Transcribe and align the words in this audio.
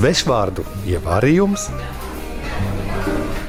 Svešvārdu 0.00 0.62
ievārījums, 0.88 1.66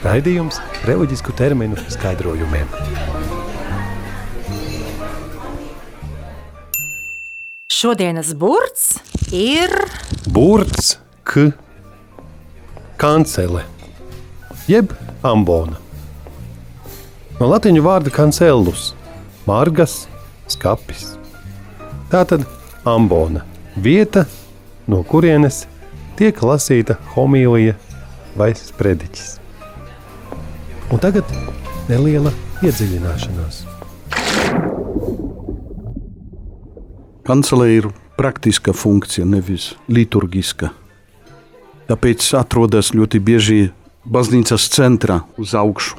raidījums 0.03 0.57
reliģisku 0.83 1.31
terminu 1.39 1.79
skaidrojumiem. 1.93 2.67
Šodienas 7.71 8.33
burts 8.35 8.99
ir 9.31 9.71
Burts, 10.27 10.97
k, 11.23 11.53
kancele, 12.99 13.63
jeb 14.67 14.91
ambona. 15.23 15.79
No 17.39 17.47
latīņu 17.55 17.87
vārda 17.87 18.11
cancellus– 18.11 18.89
margas, 19.47 20.01
skapis. 20.51 21.13
Tātad 22.11 22.43
ambona– 22.83 23.47
vieta, 23.87 24.27
no 24.91 25.05
kurienes 25.07 25.69
tiek 26.21 26.37
lasīta 26.45 26.99
homīlija 27.15 27.73
vai 28.37 28.51
sprediķis. 28.53 29.39
Un 30.93 30.99
tagad 31.01 31.25
neliela 31.89 32.29
iedziļināšanās. 32.61 33.63
Kancelē 37.25 37.67
ir 37.73 37.89
praktiska 38.19 38.75
funkcija, 38.77 39.25
nevis 39.25 39.71
liturgiska. 39.89 40.69
Tāpēc 41.89 42.29
atrodas 42.37 42.93
ļoti 42.93 43.17
bieži 43.17 43.59
baznīcas 44.05 44.69
centrā 44.77 45.23
uz 45.41 45.57
augšu. 45.57 45.97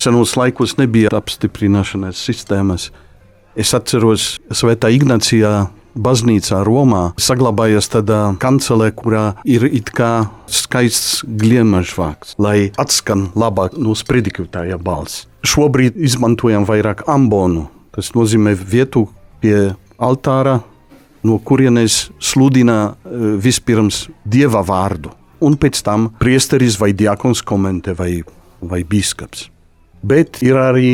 Senos 0.00 0.36
laikos 0.36 0.76
nebija 0.76 1.16
apstiprināšanas 1.16 2.20
sistēmas. 2.28 2.90
Es 3.56 3.72
atceros, 3.76 4.34
Svētā 4.52 4.92
Ignācijā 4.92 5.70
baznīcā 5.94 6.62
Romā 6.66 7.10
saglabājas 7.20 7.90
tāda 7.92 8.20
kancelē, 8.40 8.90
kurā 8.96 9.24
ir 9.44 9.66
it 9.68 9.92
kā 9.96 10.30
skaists 10.50 11.22
gliemežvāks, 11.24 12.36
lai 12.38 12.70
atskan 12.80 13.28
labāk 13.38 13.76
no 13.78 13.94
sprediķotāja 13.98 14.78
balss. 14.82 15.26
Šobrīd 15.46 15.96
izmantojam 15.96 16.66
vairāk 16.68 17.06
ambonu. 17.08 17.68
Tas 17.94 18.12
nozīmē 18.14 18.52
vietu 18.54 19.08
pie 19.42 19.72
altāra, 19.98 20.60
no 21.26 21.38
kurienes 21.38 22.08
sludina 22.22 22.78
eh, 22.90 23.24
vispirms 23.40 24.06
dieva 24.24 24.62
vārdu, 24.66 25.12
un 25.40 25.56
pēc 25.60 25.82
tam 25.84 26.10
priesteris 26.20 26.78
vai 26.80 26.92
diakons 26.96 27.42
komentē 27.46 27.96
vai, 27.98 28.22
vai 28.60 28.84
biskups. 28.84 29.48
Bet 30.00 30.40
ir 30.44 30.56
arī 30.56 30.92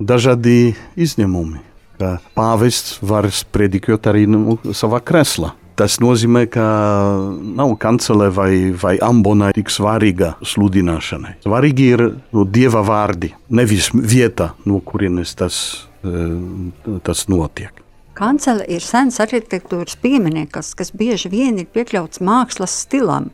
dažādi 0.00 0.72
izņēmumi, 0.96 1.60
ka 2.02 2.16
pāvests 2.36 2.98
var 3.06 3.28
sprediķot 3.30 4.08
arī 4.10 4.26
nu, 4.30 4.58
savā 4.74 5.02
kreslā. 5.04 5.54
Tas 5.78 5.96
nozīmē, 6.02 6.44
ka 6.52 6.64
nav 7.56 7.70
kancelē 7.80 8.28
vai, 8.34 8.52
vai 8.76 8.98
ambonai 9.02 9.54
tik 9.56 9.72
svarīga 9.72 10.34
sludināšanai. 10.44 11.38
Svarīgi 11.46 11.86
ir 11.94 12.02
no 12.36 12.44
dieva 12.44 12.82
vārdi, 12.84 13.32
nevis 13.48 13.88
vieta, 13.94 14.50
no 14.68 14.82
kurienes 14.84 15.32
tas, 15.38 15.56
eh, 16.04 16.98
tas 17.06 17.24
notiek. 17.32 17.80
Kancele 18.12 18.66
ir 18.68 18.84
sens 18.84 19.16
arhitektūras 19.24 19.96
pieminieklis, 20.02 20.74
kas 20.76 20.92
bieži 20.92 21.32
vien 21.32 21.56
ir 21.58 21.70
piekļauts 21.72 22.20
mākslas 22.20 22.76
stilam. 22.84 23.30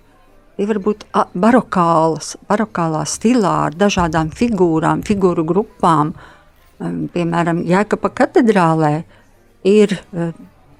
Ir 0.59 0.71
varbūt 0.71 1.05
barokāls, 1.35 2.37
barokālā 2.49 3.03
stilā 3.07 3.55
ar 3.67 3.75
dažādām 3.79 4.31
figūrām, 4.31 5.03
figūru 5.07 5.45
grupām. 5.47 6.15
Um, 6.15 6.38
Piemēram, 6.79 7.65
Jēkabā 7.67 8.13
katedrālē 8.21 8.93
ir 9.67 9.97
uh, 9.99 10.31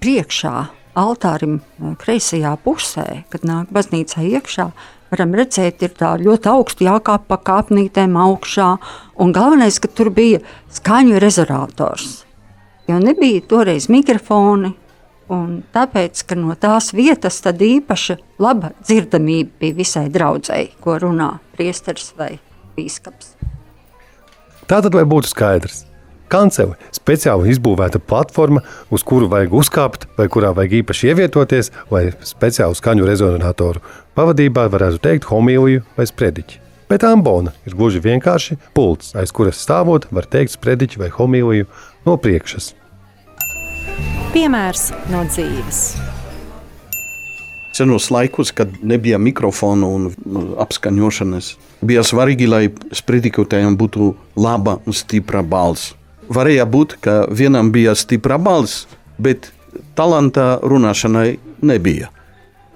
priekšā 0.03 0.55
altārim 0.99 1.59
uh, 1.59 1.97
kreisajā 1.99 2.55
pusē, 2.63 3.25
kad 3.33 3.49
nāk 3.49 3.73
baznīcā 3.75 4.23
iekšā. 4.29 4.71
Varam 5.09 5.35
redzēt, 5.35 5.83
ir 5.83 5.97
tā 5.99 6.13
ļoti 6.21 6.53
augsti 6.53 6.87
jākāp 6.87 7.27
pa 7.31 7.41
kāpnītēm 7.51 8.15
augšā, 8.21 8.71
un 9.19 9.35
galvenais, 9.35 9.81
ka 9.83 9.91
tur 9.91 10.13
bija 10.15 10.45
skaņu 10.79 11.19
rezorators 11.25 12.19
jo 12.89 12.99
nebija 12.99 13.41
toreiz 13.49 13.89
mikrofoni. 13.89 14.73
Un 15.29 15.59
tāpēc, 15.75 16.23
ka 16.25 16.37
no 16.41 16.55
tās 16.57 16.95
vietas 16.97 17.43
tad 17.45 17.61
īpaši 17.61 18.17
laba 18.41 18.71
dzirdamība 18.81 19.61
bija 19.61 19.77
visai 19.77 20.07
draudzēji, 20.13 20.71
ko 20.81 20.95
runā 21.03 21.35
priesteris 21.53 22.15
vai 22.17 22.31
bīskaps. 22.79 23.35
Tātad, 24.69 24.97
lai 24.97 25.05
būtu 25.09 25.29
skaidrs, 25.29 25.83
kancele 26.31 26.77
ir 26.79 26.97
speciāli 26.97 27.53
izbūvēta 27.55 28.01
platforma, 28.01 28.63
uz 28.95 29.05
kuru 29.07 29.29
vajag 29.33 29.57
uzkāpt, 29.61 30.09
vai 30.19 30.29
kurā 30.33 30.53
vajag 30.57 30.81
īpaši 30.83 31.13
ievietoties, 31.13 31.73
lai 31.95 32.09
speciālu 32.23 32.79
skaņu 32.79 33.09
rezonatoru 33.09 33.85
pavadībā 34.19 34.67
varētu 34.73 35.03
teikt 35.05 35.29
homīliju 35.31 35.85
vai 35.97 36.09
sprediķi. 36.11 36.65
Bet 36.89 37.05
ambona 37.05 37.53
ir 37.69 37.77
gluži 37.77 38.01
vienkārši 38.01 38.57
pults, 38.77 39.13
aiz 39.19 39.33
kuras 39.37 39.61
stāvot, 39.61 40.07
var 40.11 40.25
teikt 40.25 40.55
sprediķi 40.57 41.03
vai 41.03 41.11
homīliju 41.13 41.69
no 42.09 42.17
priekšas. 42.17 42.73
piemērs 44.33 44.91
no 45.13 45.25
dzīves. 45.29 45.83
Senos 47.77 48.09
laikos, 48.11 48.51
kad 48.53 48.73
nebija 48.83 49.19
mikrofonu 49.23 49.89
un 49.95 50.09
nu, 50.27 50.43
apskaņošanas, 50.65 51.53
bija 51.87 52.03
svarīgi, 52.03 52.49
lai 52.51 52.65
sprediķotājiem 53.01 53.77
būtu 53.79 54.11
laba 54.37 54.79
un 54.85 54.97
stipra 54.97 55.45
balss. 55.47 55.95
Varēja 56.29 56.67
būt, 56.69 56.99
ka 57.01 57.25
vienam 57.33 57.73
bija 57.73 57.95
stipra 57.97 58.39
balss, 58.39 58.87
bet 59.19 59.51
talanta 59.97 60.59
runāšanai 60.63 61.39
nebija. 61.65 62.13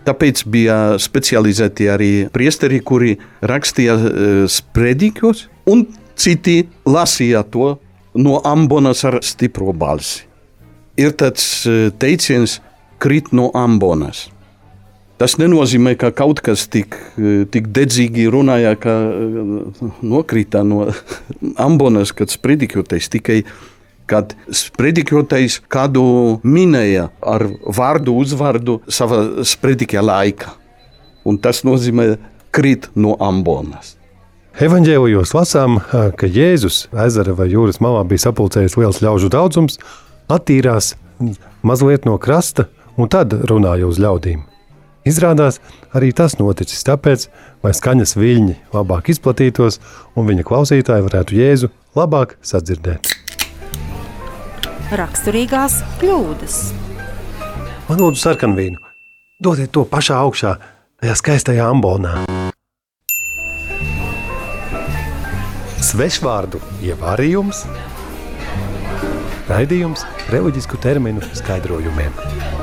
Tāpēc 0.03 0.43
bija 0.51 0.77
specializēti 0.99 1.87
arī 1.93 2.11
priesteri, 2.35 2.81
kuri 2.83 3.15
rakstīja 3.47 3.95
uh, 3.95 4.11
sprediķus, 4.51 5.47
un 5.71 5.87
citi 6.19 6.63
lasīja 6.89 7.45
to 7.53 7.77
no 8.15 8.41
ambonas 8.45 9.05
ar 9.09 9.21
stipru 9.23 9.73
balsi. 9.73 10.27
Ir 11.01 11.15
tāds 11.17 11.65
eh, 11.65 11.89
teiciens, 11.97 12.59
krīt 13.01 13.33
no 13.33 13.49
ambonas. 13.57 14.27
Tas 15.23 15.37
nenozīmē, 15.39 15.93
ka 15.95 16.09
kaut 16.11 16.41
kas 16.43 16.65
tik, 16.67 16.97
eh, 17.15 17.45
tik 17.47 17.69
dedzīgi 17.71 18.25
runāja, 18.35 18.73
ka 18.75 18.91
eh, 18.91 19.93
nokrita 20.03 20.65
no 20.67 20.89
ambonas, 21.67 22.11
kad 22.11 22.33
sprediķotais 22.35 23.07
tikai 23.13 23.45
kad 24.11 24.35
sprediķotais 24.51 25.61
kādu 25.71 26.03
minēja 26.43 27.07
ar 27.23 27.47
vārdu, 27.79 28.17
uzvārdu 28.19 28.81
savā 28.91 29.47
sprediķa 29.47 30.03
laika. 30.03 30.57
Un 31.23 31.39
tas 31.39 31.63
nozīmē 31.63 32.17
krīt 32.51 32.91
no 32.99 33.15
ambonas. 33.23 33.95
Evanģēlijos 34.59 35.39
lasām, 35.39 35.79
ka 36.19 36.29
Jēzus 36.29 36.89
ezera 37.07 37.39
vai 37.39 37.47
jūras 37.55 37.79
malā 37.81 38.03
bija 38.11 38.27
sapulcējis 38.27 38.77
liels 38.77 39.01
ļaužu 39.07 39.31
daudzums, 39.33 39.79
attīrās 40.27 40.97
mazliet 41.63 42.11
no 42.11 42.19
krasta 42.19 42.67
un 42.99 43.09
tad 43.09 43.39
runāja 43.49 43.87
uz 43.87 44.03
ļaudīm. 44.03 44.51
Izrādās, 45.03 45.59
arī 45.91 46.13
tas 46.15 46.37
noticis 46.39 46.85
tāpēc, 46.87 47.27
lai 47.67 47.73
skaņas 47.75 48.15
viļņi 48.15 48.55
labāk 48.71 49.11
izplatītos 49.11 49.81
un 50.15 50.29
viņa 50.29 50.47
klausītāji 50.47 51.07
varētu 51.09 51.39
Jēzu 51.41 51.73
labāk 51.99 52.37
sadzirdēt. 52.47 53.11
Raksturīgās 54.95 55.81
kļūdas. 55.99 56.59
Man 57.89 57.99
lūdzu 57.99 58.23
sarkanvīnu, 58.23 58.79
dodiet 59.43 59.73
to 59.75 59.83
pašā 59.91 60.21
augšā, 60.23 60.55
tajā 61.03 61.19
skaistajā 61.19 61.67
ambonā. 61.67 62.23
Svešvārdu 65.83 66.63
ievārījums, 66.87 67.67
raidījums 69.51 70.07
reliģisku 70.31 70.79
terminu 70.81 71.27
skaidrojumiem. 71.35 72.62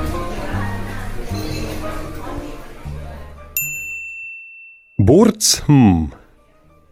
Burts, 5.00 5.62
hmm, 5.64 6.10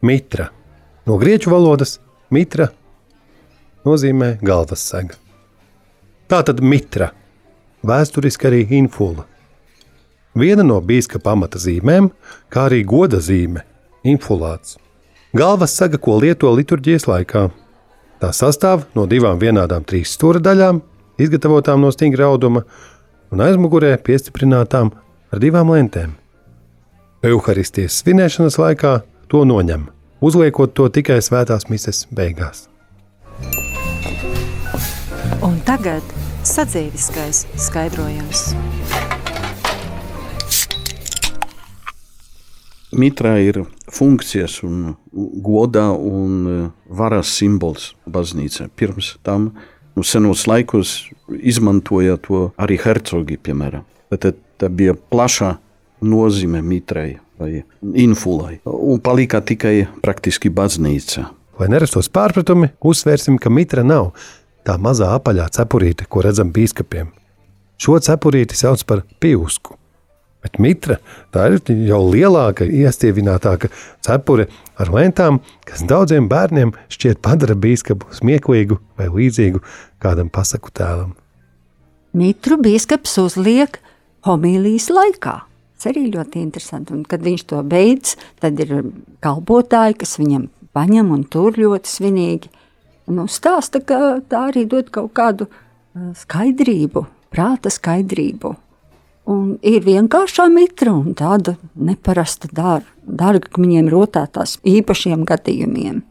mitra. 0.00 0.46
No 1.04 1.18
grieķu 1.20 1.50
valodas 1.52 1.98
mitra 2.32 2.70
nozīmē 3.84 4.30
galvas 4.40 4.80
sega. 4.88 5.18
Tā 6.24 6.38
tad 6.48 6.62
mitra, 6.64 7.10
vēsturiski 7.84 8.46
arī 8.48 8.62
infula. 8.78 9.26
Viena 10.32 10.64
no 10.64 10.78
biskupa 10.80 11.26
pamata 11.26 11.60
zīmēm, 11.60 12.08
kā 12.48 12.62
arī 12.70 12.78
goda 12.88 13.20
zīme- 13.20 13.66
infulāts. 14.12 14.78
Galvas 15.36 15.74
saga, 15.76 15.98
ko 15.98 16.16
lieto 16.16 16.48
liturģijas 16.48 17.04
laikā. 17.10 17.50
Tā 18.22 18.30
sastāv 18.32 18.86
no 18.94 19.04
divām 19.04 19.36
vienādām 19.36 19.84
trīs 19.84 20.16
stūra 20.16 20.40
daļām, 20.40 20.80
izgatavotām 21.18 21.84
no 21.84 21.92
stingra 21.92 22.32
auduma, 22.32 22.64
un 23.30 23.38
aizmugurē 23.38 23.98
piestiprinātām 24.00 24.92
ar 25.30 25.38
divām 25.38 25.68
lentēm. 25.76 26.16
Euharistijas 27.18 27.96
svinēšanas 27.98 28.60
laikā 28.62 28.92
to 29.26 29.40
noņem, 29.42 29.88
uzliekot 30.22 30.70
to 30.78 30.84
tikai 30.86 31.16
svētās 31.18 31.66
mises 31.66 32.04
beigās. 32.14 32.68
Un 35.42 35.58
tagad 35.66 36.14
sadzīviskais 36.46 37.42
skaidrojums. 37.58 38.44
Mitra 42.94 43.34
ir 43.42 43.64
funkcijas 43.90 44.62
un 44.62 44.94
goda 45.42 45.90
un 45.90 46.40
e, 46.46 46.56
varas 46.86 47.34
simbols 47.34 47.96
baznīcā. 48.06 48.70
Pirms 48.78 49.16
tam 49.26 49.50
nu, 49.98 50.06
senos 50.06 50.46
laikos 50.46 51.00
izmantoja 51.34 52.14
to 52.22 52.52
arī 52.54 52.78
hercogi, 52.78 53.42
piemēram. 53.42 53.82
Tad 54.14 54.38
tā 54.58 54.70
bija 54.70 54.94
plaša 54.94 55.56
nozīme 56.04 56.62
mitrai 56.62 57.18
vai 57.38 57.62
infulai 57.94 58.58
un 58.66 59.00
palika 59.02 59.40
tikai 59.40 59.86
praktiski 60.02 60.50
baznīca. 60.50 61.28
Lai 61.58 61.68
nerastos 61.70 62.10
pārpratumi, 62.14 62.70
uzsvērsim, 62.86 63.38
ka 63.42 63.50
mitra 63.50 63.82
nav 63.86 64.12
tā 64.66 64.76
mazā 64.78 65.10
apaļā 65.16 65.48
cepurīte, 65.56 66.06
ko 66.06 66.22
redzam 66.26 66.52
biskupiem. 66.54 67.10
Šo 67.78 67.98
cepurīti 68.02 68.58
sauc 68.58 68.82
par 68.86 69.04
pīusku. 69.22 69.78
Bet 70.42 70.60
mitra 70.62 71.00
tā 71.34 71.48
ir 71.50 71.72
jau 71.88 71.98
lielāka, 72.12 72.66
iestievinātāka 72.66 73.72
cepure 74.06 74.46
ar 74.78 74.90
lentām, 74.94 75.40
kas 75.66 75.82
daudziem 75.82 76.28
bērniem 76.30 76.70
šķiet 76.94 77.18
padara 77.24 77.56
bīskapu 77.58 78.12
smieklīgu 78.20 78.78
vai 78.98 79.08
līdzīgu 79.10 79.62
kādam 80.02 80.30
pasaku 80.30 80.70
tēlam. 80.70 81.16
Mitru 82.14 82.58
bīskaps 82.62 83.18
uzliek 83.20 83.80
homīlijas 84.26 84.88
laikā. 84.94 85.40
Tas 85.78 85.92
arī 85.92 86.08
ļoti 86.10 86.40
interesanti. 86.42 86.92
Un, 86.96 87.04
kad 87.06 87.22
viņš 87.22 87.44
to 87.52 87.62
beidz, 87.62 88.16
tad 88.42 88.58
ir 88.58 88.90
kalpotāji, 89.22 90.00
kas 90.00 90.16
viņam 90.18 90.48
paņem 90.74 91.12
un 91.14 91.22
tur 91.30 91.54
ļoti 91.54 91.90
svinīgi. 91.90 92.50
Nu, 93.14 93.28
stāsta, 93.30 93.80
ka 93.80 94.18
tā 94.28 94.48
arī 94.50 94.66
dod 94.68 94.90
kaut 94.92 95.14
kādu 95.16 95.46
skaidrību, 96.18 97.06
prāta 97.32 97.70
skaidrību. 97.72 98.56
Un 99.28 99.58
ir 99.62 99.84
vienkāršā 99.84 100.48
mitra 100.50 100.94
un 100.96 101.14
tāda 101.16 101.54
neparasta 101.76 102.48
dār, 102.50 102.82
dārga, 103.04 103.50
ka 103.52 103.60
viņiem 103.60 103.90
rotētās 103.92 104.56
īpašiem 104.66 105.26
gadījumiem. 105.28 106.02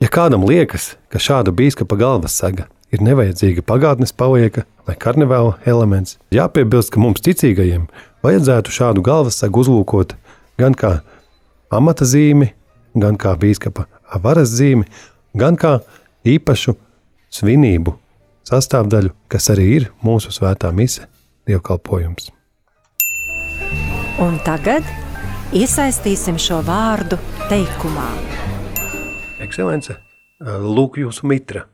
Ja 0.00 0.08
kādam 0.12 0.44
liekas, 0.46 0.94
ka 1.10 1.20
šāda 1.22 1.54
bīskapa 1.56 1.98
galvas 1.98 2.36
saga 2.38 2.68
ir 2.94 3.02
nevajadzīga 3.02 3.64
pagātnes 3.66 4.14
palieka 4.14 4.64
vai 4.86 4.94
karnevāla 4.94 5.56
elements, 5.66 6.20
jāpiebilst, 6.30 6.92
ka 6.94 7.02
mums 7.02 7.24
ticīgajiem 7.26 7.88
vajadzētu 8.26 8.72
šādu 8.74 9.04
galvas 9.06 9.38
sagu 9.40 9.62
uzlūkot 9.62 10.16
gan 10.58 10.74
kā 10.74 10.98
amata 11.70 12.06
zīmi, 12.08 12.50
gan 12.98 13.18
kā 13.20 13.34
bīskapa 13.38 13.86
varas 14.22 14.50
zīmi, 14.56 14.86
gan 15.36 15.58
kā 15.60 15.78
īpašu 16.26 16.74
svinību 17.36 17.94
sastāvdaļu, 18.46 19.12
kas 19.30 19.50
arī 19.54 19.66
ir 19.80 19.90
mūsu 20.04 20.32
svētā 20.34 20.72
mise 20.74 21.06
dievkalpojums. 21.46 22.30
Un 24.22 24.38
tagad 24.46 24.86
iesaistīsim 25.54 26.38
šo 26.40 26.62
vārdu 26.66 27.18
teikumā. 27.50 28.08
Ekscelence, 29.44 29.98
lūk, 30.40 30.96
jūsu 31.02 31.28
mitra. 31.28 31.66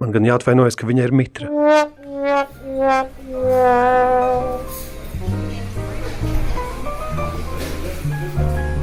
Man 0.00 0.14
gan 0.14 0.26
jāatvainojas, 0.26 0.78
ka 0.78 0.86
viņa 0.88 1.08
ir 1.08 1.12
mitra. 1.14 1.50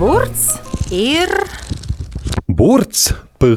Burts 0.02 0.56
ir 0.90 1.30
Burts, 2.48 3.12
p, 3.38 3.52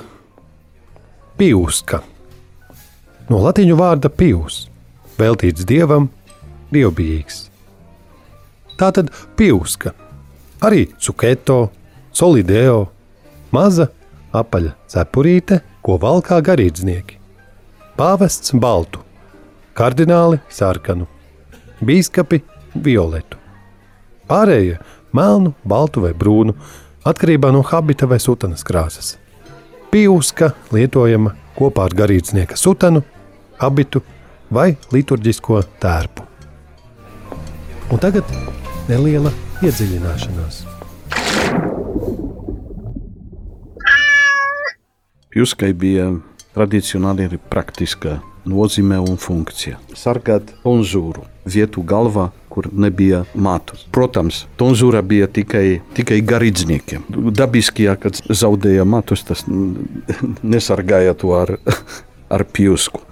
piuska. 1.40 2.02
No 3.32 3.38
latīņu 3.40 3.78
vārda 3.80 4.10
pivs, 4.12 4.58
veltīts 5.16 5.64
dievam, 5.64 6.10
dievbijīgs. 6.68 7.38
Tā 8.76 8.90
tad 8.92 9.08
pīuska, 9.40 9.94
arī 10.68 10.82
cuketo, 11.00 11.70
solideo, 12.12 12.90
maza 13.48 13.88
apaļa 14.36 14.74
cepurīte, 14.92 15.62
ko 15.80 15.96
valkā 16.02 16.42
garīdznieki. 16.44 17.16
Pāvests 17.96 18.52
baltu, 18.52 19.00
kardināli 19.72 20.42
sarkanu, 20.52 21.08
bīskapi 21.80 22.42
violetu. 22.84 23.40
Pārējie 24.28 24.76
melnu, 25.14 25.54
baltu 25.64 26.02
vai 26.04 26.12
brūnu, 26.16 26.54
atkarībā 27.06 27.52
no 27.54 27.62
habita 27.66 28.08
vai 28.10 28.18
sutanas 28.22 28.66
krāsas. 28.66 29.14
Pīuska 29.92 30.52
lietojama 30.74 31.34
kopā 31.54 31.86
ar 31.86 31.94
garīdznieka 31.94 32.58
sutanu, 32.58 33.04
habitu 33.60 34.02
vai 34.50 34.74
liturģisko 34.92 35.62
tērpu. 35.82 36.26
Un 37.92 38.00
tagad 38.02 38.28
neliela 38.88 39.30
iedziļināšanās. 39.62 40.64
Juskai 45.34 45.72
bija 45.74 46.12
tradicionāli 46.54 47.26
arī 47.26 47.40
praktiska 47.50 48.20
nozīme 48.46 49.00
un 49.02 49.16
funkcija. 49.18 49.80
Sargāt 49.98 50.52
tonzūru, 50.62 51.24
vietu 51.48 51.82
galvā, 51.82 52.28
kur 52.54 52.68
nebija 52.70 53.24
matus. 53.34 53.82
Protams, 53.90 54.44
tonzūra 54.60 55.02
bija 55.02 55.26
tikai, 55.26 55.80
tikai 55.96 56.20
garīdzniekiem. 56.22 57.08
Dabiski, 57.34 57.88
ja 57.88 57.96
kad 57.98 58.20
zaudēja 58.30 58.86
matus, 58.86 59.24
tas 59.26 59.42
nesargāja 60.54 61.16
to 61.18 61.34
ar, 61.34 61.56
ar 62.36 62.46
pjusku. 62.54 63.02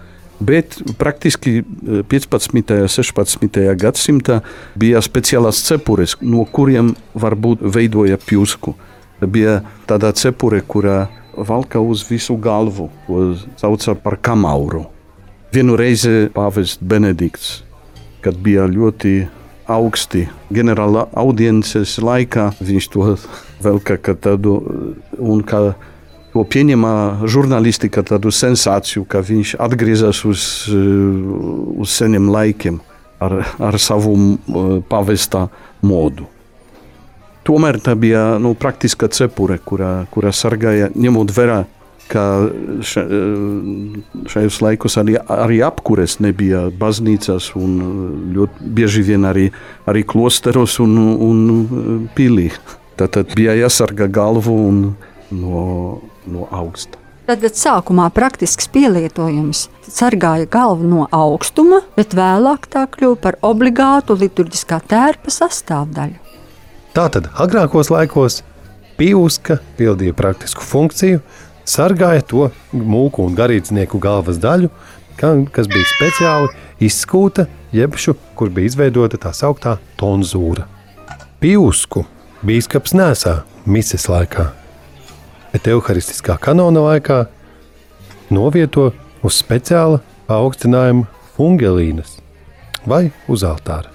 Bet 0.42 0.78
praktiski 0.98 1.60
15. 2.10 2.54
un 2.82 2.88
16. 2.90 3.58
gadsimtā 3.78 4.40
bija 4.78 5.02
speciālās 5.02 5.60
cepures, 5.66 6.16
no 6.22 6.46
kuriem 6.50 6.94
varbūt 7.14 7.62
veidoja 7.74 8.18
pjusku. 8.18 8.74
Bija 9.22 9.60
tāda 9.86 10.10
cepure, 10.18 10.62
kurā 10.66 11.04
valka 11.36 11.80
uz 11.80 12.02
visu 12.08 12.36
galvu, 12.42 12.88
ko 13.06 13.20
sauca 13.60 13.94
par 13.94 14.18
kamauru. 14.18 14.86
Vienu 15.54 15.76
reizi 15.78 16.30
pāvests 16.34 16.80
Benedikts, 16.80 17.60
kad 18.22 18.38
bija 18.38 18.66
ļoti 18.70 19.14
augsti 19.72 20.26
ģenerāla 20.52 21.06
audiences 21.18 21.96
laikā, 22.02 22.50
viņš 22.60 22.90
to 22.92 23.14
vēl 23.64 23.80
kā 23.84 23.98
tādu 24.14 24.58
un 25.18 25.42
kā 25.46 25.72
to 26.32 26.44
pieņemā 26.48 26.94
žurnālistika 27.28 28.04
tādu 28.08 28.32
sensāciju, 28.32 29.04
ka 29.04 29.20
viņš 29.20 29.56
atgriezās 29.60 30.22
uz, 30.28 30.44
uz 30.72 31.92
seniem 31.92 32.30
laikiem 32.32 32.80
ar, 33.22 33.42
ar 33.60 33.78
savu 33.80 34.16
pavestā 34.88 35.46
modu. 35.84 36.28
Tomēr 37.42 37.80
tā 37.82 37.96
bija 37.98 38.38
nu, 38.38 38.54
praktiska 38.54 39.08
cepure, 39.10 39.58
kurā, 39.58 40.06
kurā 40.14 40.30
sargāja, 40.34 40.92
ņemot 40.94 41.32
vērā, 41.34 41.64
ka 42.10 42.24
ša, 42.84 43.02
šajos 44.32 44.60
laikos 44.64 44.98
arī, 45.00 45.18
arī 45.30 45.60
apkures 45.64 46.18
nebija 46.24 46.66
baznīcās 46.78 47.52
un 47.58 47.76
ļoti 48.36 48.72
bieži 48.78 49.04
vien 49.12 49.26
arī, 49.28 49.50
arī 49.86 50.04
klosteros 50.06 50.78
un, 50.84 50.96
un 51.30 52.08
pilī. 52.16 52.50
Tad 53.00 53.34
bija 53.34 53.54
jāsargā 53.56 54.06
galvu 54.12 54.56
un 54.68 54.82
no 55.32 55.62
no 56.26 56.46
augsta. 56.50 56.98
Tad 57.26 57.44
sākumā 57.54 58.08
praktisks 58.14 58.66
pielietojums 58.72 59.68
sargāja 59.86 60.48
galvu 60.50 60.88
no 60.90 61.04
augstuma, 61.14 61.80
bet 61.96 62.16
vēlāk 62.18 62.66
tā 62.72 62.82
kļuva 62.90 63.18
par 63.22 63.38
obligātu 63.46 64.16
liturģiskā 64.18 64.80
tērpa 64.90 65.30
sastāvdaļu. 65.30 66.18
Tātad 66.92 67.30
agrākos 67.40 67.92
laikos 67.94 68.42
pīuska 68.98 69.60
pildīja 69.78 70.16
praktisku 70.18 70.66
funkciju, 70.66 71.22
sargāja 71.68 72.24
to 72.26 72.48
mūku 72.72 73.26
un 73.26 73.36
garīdznieku 73.38 74.00
galvas 74.02 74.40
daļu, 74.42 74.70
kas 75.18 75.68
bija 75.70 75.90
speciāli 75.92 76.50
izskūta, 76.88 77.46
jebšu, 77.72 78.16
kur 78.38 78.50
bija 78.50 78.72
izveidota 78.72 79.20
tā 79.20 79.34
sauktā 79.36 79.76
tonzūra. 80.00 80.66
Pīusku 81.42 82.06
bīskaps 82.46 82.96
nesā 82.98 83.40
mises 83.66 84.08
laikā 84.10 84.50
bet 85.52 85.68
evaharistiskā 85.68 86.38
kanona 86.40 86.86
laikā 86.86 87.18
novieto 88.32 88.88
uz 89.22 89.38
speciāla 89.42 90.00
paaugstinājuma 90.28 91.04
fungelīnas 91.36 92.16
vai 92.88 93.10
uz 93.28 93.44
altāra. 93.46 93.92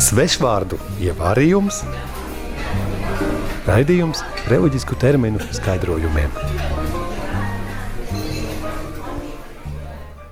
Svešvārdu 0.00 0.78
ievārījums, 1.04 1.82
raidījums 3.66 4.22
reliģisku 4.50 4.96
terminu 5.00 5.40
skaidrojumiem. 5.52 6.32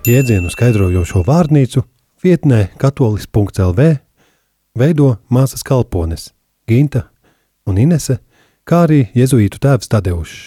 Jēdzienu 0.08 0.48
skaidrojošo 0.52 1.20
vārnīcu 1.26 1.82
vietnē 2.24 2.68
katolis.lv 2.80 3.88
veido 4.78 5.10
māsas 5.28 5.66
kalpones 5.66 6.30
Ginta 6.68 7.08
un 7.68 7.80
Inese, 7.82 8.20
kā 8.64 8.86
arī 8.86 9.02
jēzuītu 9.16 9.60
tēvs 9.60 9.92
Tadeušs. 9.92 10.40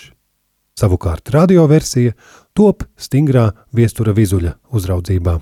Savukārt 0.81 1.29
radioversija 1.35 2.15
top 2.57 2.87
stingrā 2.97 3.51
viestura 3.75 4.15
vizuļa 4.17 4.55
uzraudzībā. 4.73 5.37